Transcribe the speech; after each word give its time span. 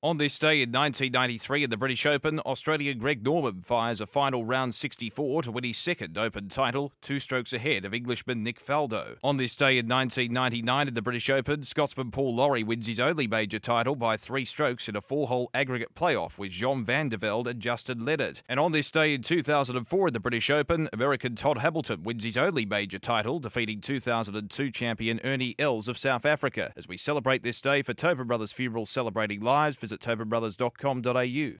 On 0.00 0.16
this 0.16 0.38
day 0.38 0.62
in 0.62 0.70
1993 0.70 1.64
at 1.64 1.70
the 1.70 1.76
British 1.76 2.06
Open, 2.06 2.38
Australian 2.46 2.98
Greg 2.98 3.24
Norman 3.24 3.60
fires 3.60 4.00
a 4.00 4.06
final 4.06 4.44
round 4.44 4.72
64 4.72 5.42
to 5.42 5.50
win 5.50 5.64
his 5.64 5.76
second 5.76 6.16
Open 6.16 6.48
title, 6.48 6.92
two 7.02 7.18
strokes 7.18 7.52
ahead 7.52 7.84
of 7.84 7.92
Englishman 7.92 8.44
Nick 8.44 8.64
Faldo. 8.64 9.16
On 9.24 9.38
this 9.38 9.56
day 9.56 9.76
in 9.76 9.88
1999 9.88 10.86
at 10.86 10.94
the 10.94 11.02
British 11.02 11.28
Open, 11.28 11.64
Scotsman 11.64 12.12
Paul 12.12 12.36
Lawrie 12.36 12.62
wins 12.62 12.86
his 12.86 13.00
only 13.00 13.26
major 13.26 13.58
title 13.58 13.96
by 13.96 14.16
three 14.16 14.44
strokes 14.44 14.88
in 14.88 14.94
a 14.94 15.00
four-hole 15.00 15.50
aggregate 15.52 15.96
playoff 15.96 16.38
with 16.38 16.52
Jean 16.52 16.84
Van 16.84 17.08
de 17.08 17.16
Velde 17.16 17.48
and 17.48 17.60
Justin 17.60 18.04
Leonard. 18.04 18.40
And 18.48 18.60
on 18.60 18.70
this 18.70 18.92
day 18.92 19.14
in 19.14 19.22
2004 19.22 20.06
at 20.06 20.12
the 20.12 20.20
British 20.20 20.48
Open, 20.48 20.88
American 20.92 21.34
Todd 21.34 21.58
Hamilton 21.58 22.04
wins 22.04 22.22
his 22.22 22.36
only 22.36 22.64
major 22.64 23.00
title, 23.00 23.40
defeating 23.40 23.80
2002 23.80 24.70
champion 24.70 25.18
Ernie 25.24 25.56
Els 25.58 25.88
of 25.88 25.98
South 25.98 26.24
Africa. 26.24 26.72
As 26.76 26.86
we 26.86 26.96
celebrate 26.96 27.42
this 27.42 27.60
day 27.60 27.82
for 27.82 27.94
Tobin 27.94 28.28
Brothers 28.28 28.52
Funeral 28.52 28.86
Celebrating 28.86 29.40
Lives, 29.40 29.76
visit 29.88 30.00
tobinbrothers.com.au. 30.00 31.56